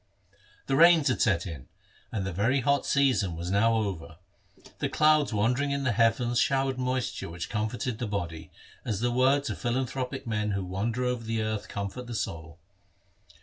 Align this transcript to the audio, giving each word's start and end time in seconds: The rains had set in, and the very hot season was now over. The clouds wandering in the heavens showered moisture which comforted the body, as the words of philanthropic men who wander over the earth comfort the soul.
The 0.65 0.75
rains 0.75 1.09
had 1.09 1.21
set 1.21 1.45
in, 1.45 1.67
and 2.11 2.25
the 2.25 2.33
very 2.33 2.61
hot 2.61 2.87
season 2.87 3.35
was 3.35 3.51
now 3.51 3.75
over. 3.75 4.15
The 4.79 4.89
clouds 4.89 5.31
wandering 5.31 5.69
in 5.69 5.83
the 5.83 5.91
heavens 5.91 6.39
showered 6.39 6.79
moisture 6.79 7.29
which 7.29 7.51
comforted 7.51 7.99
the 7.99 8.07
body, 8.07 8.49
as 8.83 9.01
the 9.01 9.11
words 9.11 9.51
of 9.51 9.59
philanthropic 9.59 10.25
men 10.25 10.53
who 10.53 10.65
wander 10.65 11.05
over 11.05 11.23
the 11.23 11.43
earth 11.43 11.67
comfort 11.67 12.07
the 12.07 12.15
soul. 12.15 12.57